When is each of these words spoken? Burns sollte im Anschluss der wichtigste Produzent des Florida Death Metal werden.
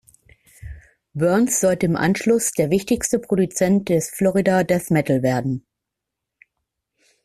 Burns 1.13 1.59
sollte 1.59 1.85
im 1.85 1.95
Anschluss 1.95 2.53
der 2.53 2.71
wichtigste 2.71 3.19
Produzent 3.19 3.87
des 3.89 4.09
Florida 4.09 4.63
Death 4.63 4.89
Metal 4.89 5.21
werden. 5.21 5.67